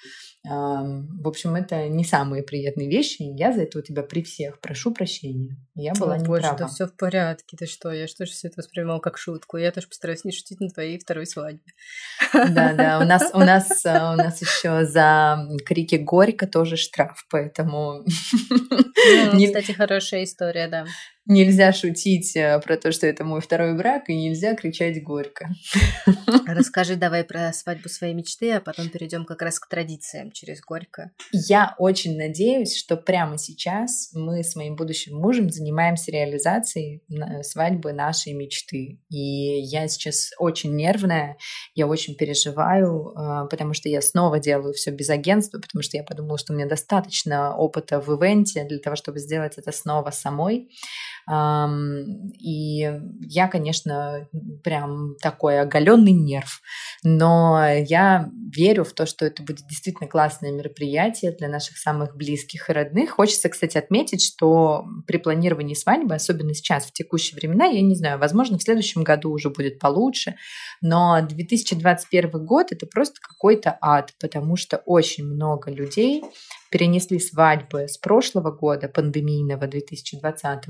[0.44, 3.22] В общем, это не самые приятные вещи.
[3.22, 5.56] Я за это у тебя при всех прошу прощения.
[5.74, 7.56] Я была О, не боже, да все в порядке.
[7.56, 7.90] Ты что?
[7.92, 9.56] Я что же все это воспринимала как шутку?
[9.56, 11.72] Я тоже постараюсь не шутить на твоей второй свадьбе.
[12.32, 13.00] Да, да.
[13.00, 18.04] У нас, у нас, а, у нас еще за крики горько тоже штраф, поэтому...
[19.32, 20.86] Ну, кстати, хорошая история, да.
[21.28, 25.50] Нельзя шутить э, про то, что это мой второй брак, и нельзя кричать горько.
[26.46, 31.12] Расскажи давай про свадьбу своей мечты, а потом перейдем как раз к традициям через горько.
[31.32, 37.02] Я очень надеюсь, что прямо сейчас мы с моим будущим мужем занимаемся реализацией
[37.42, 38.98] свадьбы нашей мечты.
[39.10, 41.36] И я сейчас очень нервная,
[41.74, 46.04] я очень переживаю, э, потому что я снова делаю все без агентства, потому что я
[46.04, 50.70] подумала, что у меня достаточно опыта в ивенте для того, чтобы сделать это снова самой.
[51.30, 54.28] И я, конечно,
[54.64, 56.60] прям такой оголенный нерв,
[57.02, 62.70] но я верю в то, что это будет действительно классное мероприятие для наших самых близких
[62.70, 63.10] и родных.
[63.10, 68.18] Хочется, кстати, отметить, что при планировании свадьбы, особенно сейчас, в текущие времена, я не знаю,
[68.18, 70.36] возможно, в следующем году уже будет получше,
[70.80, 76.22] но 2021 год— это просто какой-то ад, потому что очень много людей
[76.70, 80.64] перенесли свадьбы с прошлого года, пандемийного 2020,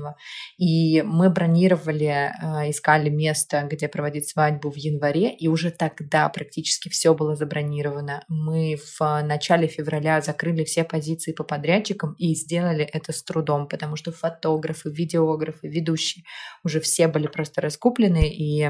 [0.57, 6.89] и мы бронировали, э, искали место, где проводить свадьбу в январе, и уже тогда практически
[6.89, 8.23] все было забронировано.
[8.27, 13.95] Мы в начале февраля закрыли все позиции по подрядчикам и сделали это с трудом, потому
[13.95, 16.23] что фотографы, видеографы, ведущие
[16.63, 18.69] уже все были просто раскуплены, и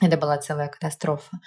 [0.00, 1.40] это была целая катастрофа.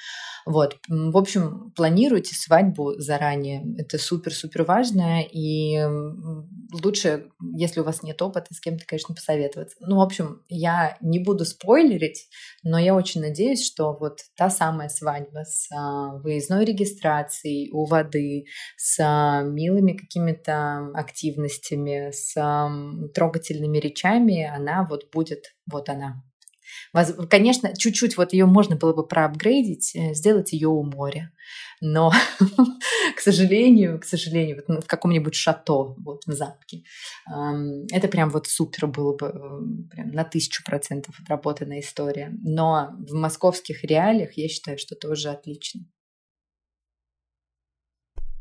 [0.45, 0.77] Вот.
[0.87, 3.63] В общем, планируйте свадьбу заранее.
[3.77, 5.23] Это супер-супер важно.
[5.23, 5.79] И
[6.83, 9.75] лучше, если у вас нет опыта, с кем-то, конечно, посоветоваться.
[9.79, 12.27] Ну, в общем, я не буду спойлерить,
[12.63, 18.45] но я очень надеюсь, что вот та самая свадьба с а, выездной регистрацией у воды,
[18.77, 22.33] с а, милыми какими-то активностями, с
[23.13, 26.23] трогательными речами, она вот будет вот она.
[27.29, 31.31] Конечно, чуть-чуть вот ее можно было бы проапгрейдить, э, сделать ее у моря.
[31.81, 32.11] Но,
[33.15, 36.83] к сожалению, к сожалению, вот в каком-нибудь шато, вот в замке,
[37.91, 39.31] это прям вот супер было бы,
[39.89, 42.31] прям на тысячу процентов отработанная история.
[42.43, 45.81] Но в московских реалиях я считаю, что тоже отлично.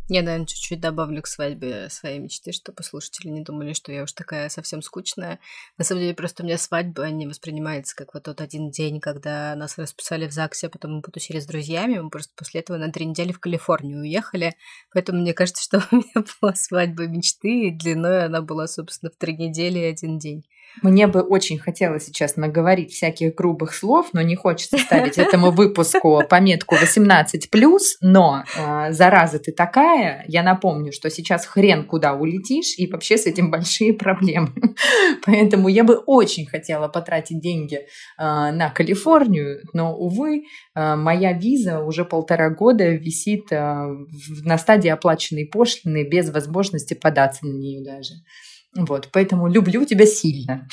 [0.08, 4.12] Я, наверное, чуть-чуть добавлю к свадьбе своей мечты, чтобы слушатели не думали, что я уж
[4.12, 5.38] такая совсем скучная.
[5.78, 9.54] На самом деле, просто у меня свадьба не воспринимается как вот тот один день, когда
[9.54, 12.90] нас расписали в ЗАГСе, а потом мы потусили с друзьями, мы просто после этого на
[12.90, 14.56] три недели в Калифорнию уехали.
[14.92, 19.16] Поэтому мне кажется, что у меня была свадьба мечты, и длиной она была, собственно, в
[19.16, 20.44] три недели и один день.
[20.80, 26.22] Мне бы очень хотелось сейчас наговорить всяких грубых слов, но не хочется ставить этому выпуску
[26.28, 32.86] пометку 18+, но э, зараза ты такая, я напомню, что сейчас хрен куда улетишь, и
[32.86, 34.52] вообще с этим большие проблемы.
[35.26, 37.82] Поэтому я бы очень хотела потратить деньги э,
[38.18, 43.56] на Калифорнию, но, увы, э, моя виза уже полтора года висит э,
[44.44, 48.14] на стадии оплаченной пошлины без возможности податься на нее даже.
[48.74, 50.66] Вот, поэтому люблю тебя сильно.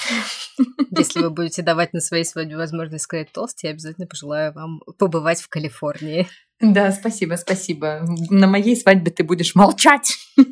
[0.97, 5.41] Если вы будете давать на своей свадьбе возможность сказать тост, я обязательно пожелаю вам побывать
[5.41, 6.27] в Калифорнии.
[6.61, 8.01] Да, спасибо, спасибо.
[8.29, 10.17] На моей свадьбе ты будешь молчать.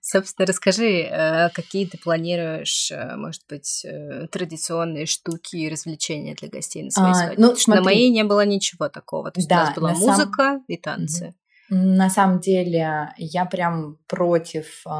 [0.00, 6.48] Собственно, расскажи, э, какие ты планируешь, э, может быть, э, традиционные штуки и развлечения для
[6.48, 7.36] гостей на своей а, свадьбе?
[7.38, 7.80] Ну, смотри.
[7.80, 9.30] На моей не было ничего такого.
[9.32, 10.64] То есть да, у нас была музыка сам...
[10.68, 11.34] и танцы.
[11.70, 14.90] На самом деле я прям против э,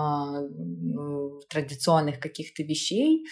[1.48, 3.24] традиционных каких-то вещей,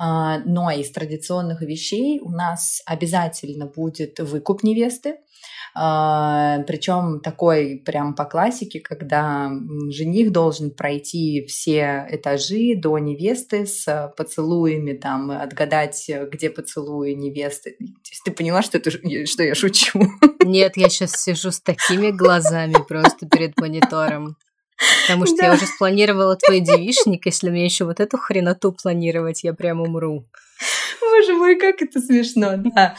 [0.00, 0.04] э,
[0.44, 5.16] но из традиционных вещей у нас обязательно будет выкуп невесты.
[5.74, 9.50] А, Причем такой прям по классике, когда
[9.90, 17.76] жених должен пройти все этажи до невесты с поцелуями, там, отгадать, где поцелуи невесты.
[18.24, 20.00] Ты поняла, что, это, что я шучу?
[20.44, 24.36] Нет, я сейчас сижу с такими глазами просто перед монитором.
[25.02, 25.46] Потому что да.
[25.46, 30.24] я уже спланировала твой девишник, если мне еще вот эту хреноту планировать, я прям умру.
[31.00, 32.96] Боже мой, как это смешно, да.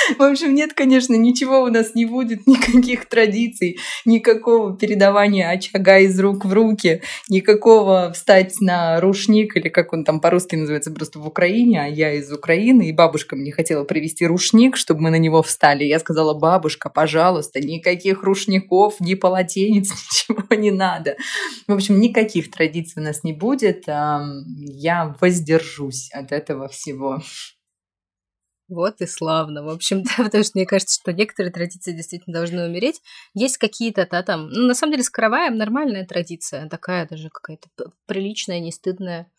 [0.18, 6.18] В общем, нет, конечно, ничего у нас не будет, никаких традиций, никакого передавания очага из
[6.18, 11.26] рук в руки, никакого встать на рушник, или как он там по-русски называется, просто в
[11.26, 15.42] Украине, а я из Украины, и бабушка мне хотела привезти рушник, чтобы мы на него
[15.42, 15.84] встали.
[15.84, 19.90] Я сказала, бабушка, пожалуйста, никаких рушников, ни полотенец,
[20.30, 21.16] ничего не надо.
[21.66, 23.84] В общем, никаких традиций у нас не будет.
[23.86, 27.20] Я воздержусь от этого всего.
[28.70, 29.64] Вот и славно.
[29.64, 33.00] В общем, да, потому что мне кажется, что некоторые традиции действительно должны умереть.
[33.34, 34.48] Есть какие-то да, там...
[34.48, 36.68] Ну, на самом деле, с караваем нормальная традиция.
[36.68, 37.68] Такая даже какая-то
[38.06, 39.30] приличная, не стыдная.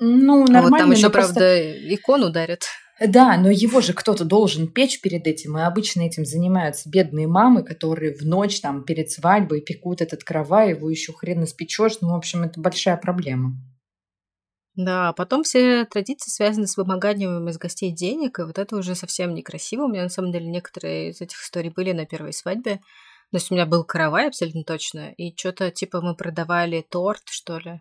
[0.00, 0.70] Ну, нормально.
[0.70, 1.94] Вот там еще, правда, просто...
[1.94, 2.62] икону дарят.
[3.06, 7.62] Да, но его же кто-то должен печь перед этим, и обычно этим занимаются бедные мамы,
[7.62, 11.98] которые в ночь там перед свадьбой пекут этот каравай, его еще хрен испечешь.
[12.02, 13.56] Ну, в общем, это большая проблема.
[14.76, 18.94] Да, а потом все традиции связаны с вымоганием из гостей денег, и вот это уже
[18.94, 19.84] совсем некрасиво.
[19.84, 22.76] У меня, на самом деле, некоторые из этих историй были на первой свадьбе.
[23.30, 27.58] То есть у меня был каравай абсолютно точно, и что-то типа мы продавали торт, что
[27.58, 27.80] ли.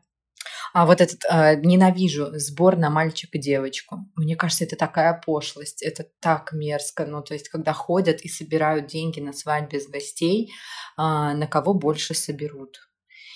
[0.73, 4.05] А вот этот э, ненавижу сбор на мальчика и девочку.
[4.15, 7.05] Мне кажется, это такая пошлость, это так мерзко.
[7.05, 10.51] Ну, то есть, когда ходят и собирают деньги на свадьбе с гостей,
[10.97, 12.77] э, на кого больше соберут.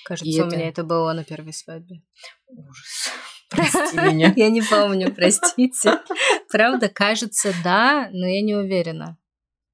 [0.06, 0.56] Кажется, и у это...
[0.56, 2.04] меня это было на первой свадьбе.
[2.48, 3.10] Ужас.
[3.56, 4.34] Прости меня.
[4.36, 6.00] Я не помню, простите.
[6.52, 9.18] Правда, кажется, да, но я не уверена.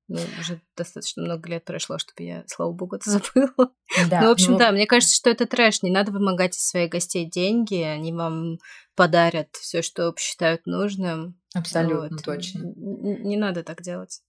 [0.08, 3.72] Ну, уже достаточно много лет прошло, чтобы я, слава богу, это забыла.
[4.10, 4.58] Да, ну, в общем, ну...
[4.58, 5.84] да, мне кажется, что это трэш.
[5.84, 7.76] Не надо вымогать из своих гостей деньги.
[7.76, 8.58] Они вам
[8.96, 11.40] подарят все, что посчитают нужным.
[11.54, 12.26] Абсолютно вот.
[12.26, 12.62] точно.
[12.76, 14.22] Не надо так делать.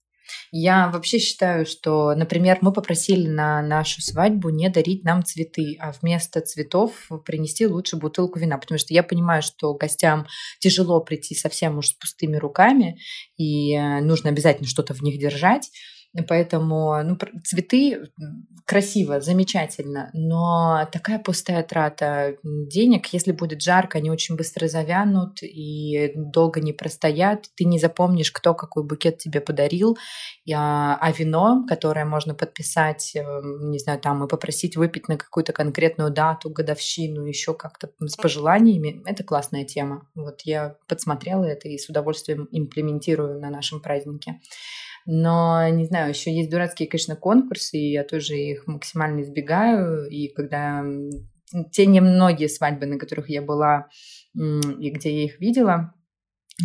[0.53, 5.93] Я вообще считаю, что, например, мы попросили на нашу свадьбу не дарить нам цветы, а
[5.93, 6.93] вместо цветов
[7.25, 10.27] принести лучше бутылку вина, потому что я понимаю, что гостям
[10.59, 12.99] тяжело прийти совсем уж с пустыми руками,
[13.37, 15.71] и э, нужно обязательно что-то в них держать.
[16.27, 18.11] Поэтому ну, цветы
[18.67, 26.13] красиво, замечательно, но такая пустая трата денег, если будет жарко, они очень быстро завянут и
[26.15, 27.47] долго не простоят.
[27.57, 29.99] Ты не запомнишь, кто какой букет тебе подарил,
[30.53, 33.23] а, а вино, которое можно подписать, э,
[33.61, 39.03] не знаю, там и попросить выпить на какую-то конкретную дату, годовщину, еще как-то с пожеланиями,
[39.07, 40.09] это классная тема.
[40.15, 44.41] Вот я подсмотрела это и с удовольствием имплементирую на нашем празднике.
[45.07, 50.09] Но, не знаю, еще есть дурацкие, конечно, конкурсы, и я тоже их максимально избегаю.
[50.09, 50.85] И когда
[51.73, 53.89] те немногие свадьбы, на которых я была
[54.35, 55.95] и где я их видела,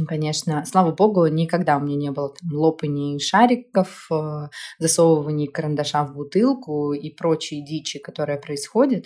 [0.08, 6.14] Конечно, слава богу, никогда у меня не было там, лопаний шариков, э, засовываний карандаша в
[6.16, 9.06] бутылку и прочей дичи, которая происходит.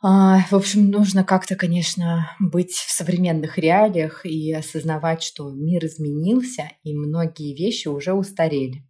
[0.00, 6.70] А, в общем, нужно как-то, конечно, быть в современных реалиях и осознавать, что мир изменился,
[6.84, 8.84] и многие вещи уже устарели.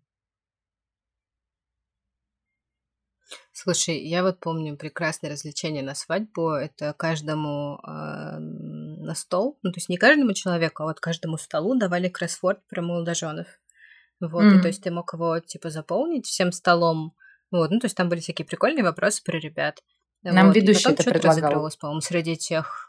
[3.52, 6.50] Слушай, я вот помню прекрасное развлечение на свадьбу.
[6.50, 11.76] Это каждому э, на стол, ну то есть не каждому человеку, а вот каждому столу
[11.76, 13.46] давали кроссворд про молодоженов.
[14.20, 14.58] Вот, mm-hmm.
[14.58, 17.14] и то есть ты мог его типа заполнить всем столом.
[17.50, 19.82] Вот, ну то есть там были всякие прикольные вопросы про ребят.
[20.22, 20.56] Нам вот.
[20.56, 21.70] ведущий это предлагал.
[21.80, 22.88] по-моему, среди тех.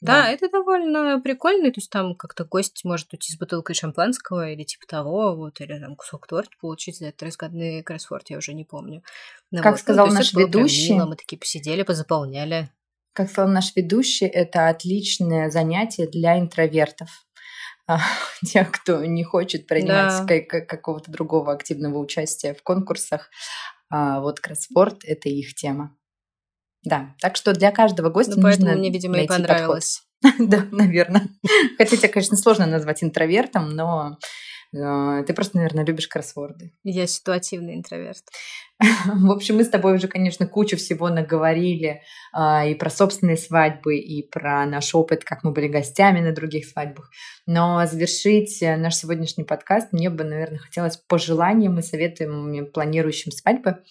[0.00, 0.22] Да.
[0.22, 1.70] да, это довольно прикольно.
[1.70, 5.78] То есть там как-то гость может уйти с бутылкой шампанского или типа того, вот, или
[5.78, 9.02] там кусок торта получить за этот разгадный кроссворд, я уже не помню.
[9.50, 9.80] Ну, как вот.
[9.80, 10.94] сказал ну, наш ведущий...
[10.94, 12.70] Мило, мы такие посидели, позаполняли.
[13.12, 17.10] Как сказал наш ведущий, это отличное занятие для интровертов
[17.86, 17.98] а,
[18.46, 20.60] тех, кто не хочет принимать да.
[20.62, 23.28] какого-то другого активного участия в конкурсах.
[23.90, 25.94] А вот кроссворд– это их тема.
[26.82, 30.02] Да, так что для каждого гостя ну, поэтому нужно мне, видимо, и понравилось.
[30.38, 31.28] да, наверное.
[31.78, 34.18] Хотя тебя, конечно, сложно назвать интровертом, но
[34.74, 36.72] э, ты просто, наверное, любишь кроссворды.
[36.84, 38.22] Я ситуативный интроверт.
[39.06, 42.02] В общем, мы с тобой уже, конечно, кучу всего наговорили
[42.32, 46.66] а, и про собственные свадьбы, и про наш опыт, как мы были гостями на других
[46.66, 47.10] свадьбах.
[47.46, 53.82] Но завершить э, наш сегодняшний подкаст мне бы, наверное, хотелось пожеланием и советом планирующим свадьбы.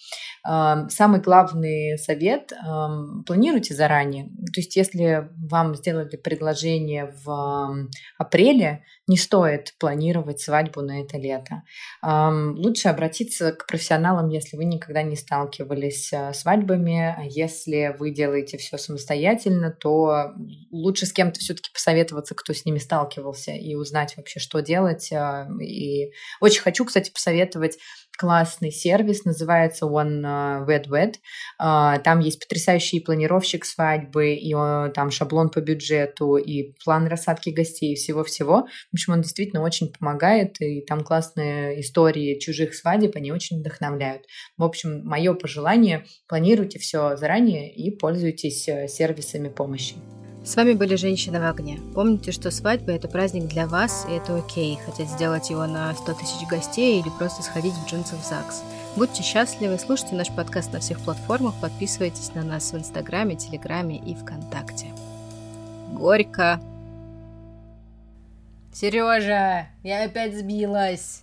[0.44, 2.88] А, самый главный совет а,–
[3.26, 4.24] планируйте заранее.
[4.24, 7.88] То есть, если вам сделали предложение в
[8.18, 11.62] апреле, не стоит планировать свадьбу на это лето.
[12.02, 17.14] Лучше обратиться к профессионалам, если вы не никогда не сталкивались э, с свадьбами.
[17.16, 20.32] А если вы делаете все самостоятельно, то
[20.70, 25.12] лучше с кем-то все-таки посоветоваться, кто с ними сталкивался, и узнать вообще, что делать.
[25.12, 27.78] Э, и очень хочу, кстати, посоветовать
[28.20, 31.14] классный сервис, называется One э, Wed Wed.
[31.58, 34.52] А, там есть потрясающий планировщик свадьбы, и
[34.94, 38.66] там шаблон по бюджету, и план рассадки гостей, всего-всего.
[38.90, 44.26] В общем, он действительно очень помогает, и там классные истории чужих свадеб, они очень вдохновляют.
[44.58, 49.94] В общем, мое пожелание– планируйте все заранее и пользуйтесь э, сервисами помощи.
[50.42, 51.78] С вами были «Женщины в огне».
[51.94, 56.14] Помните, что свадьба– это праздник для вас, и это окей, хотеть сделать его на 100
[56.14, 58.62] тысяч гостей или просто сходить в джинсы в ЗАГС.
[58.96, 64.14] Будьте счастливы, слушайте наш подкаст на всех платформах, подписывайтесь на нас в Инстаграме, Телеграме и
[64.14, 64.86] ВКонтакте.
[65.92, 66.58] Горько.
[68.72, 71.22] Сережа, я опять сбилась.